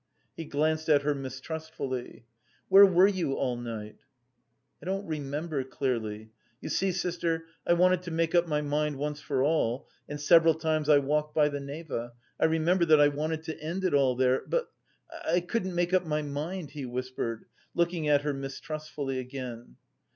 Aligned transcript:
He 0.35 0.45
glanced 0.45 0.89
at 0.89 1.03
her 1.03 1.13
mistrustfully. 1.13 2.25
"Where 2.69 2.87
were 2.87 3.07
you 3.07 3.33
all 3.35 3.55
night?" 3.55 3.97
"I 4.81 4.85
don't 4.87 5.05
remember 5.05 5.63
clearly. 5.63 6.31
You 6.59 6.69
see, 6.69 6.91
sister, 6.91 7.45
I 7.67 7.73
wanted 7.73 8.01
to 8.01 8.09
make 8.11 8.33
up 8.33 8.47
my 8.47 8.63
mind 8.63 8.95
once 8.95 9.21
for 9.21 9.43
all, 9.43 9.87
and 10.09 10.19
several 10.19 10.55
times 10.55 10.89
I 10.89 10.97
walked 10.97 11.35
by 11.35 11.49
the 11.49 11.59
Neva, 11.59 12.13
I 12.39 12.45
remember 12.45 12.85
that 12.85 12.99
I 12.99 13.09
wanted 13.09 13.43
to 13.43 13.61
end 13.61 13.83
it 13.83 13.93
all 13.93 14.15
there, 14.15 14.41
but... 14.47 14.71
I 15.23 15.39
couldn't 15.39 15.75
make 15.75 15.93
up 15.93 16.03
my 16.07 16.23
mind," 16.23 16.71
he 16.71 16.83
whispered, 16.87 17.45
looking 17.75 18.07
at 18.09 18.23
her 18.23 18.33
mistrustfully 18.33 19.19
again. 19.19 19.75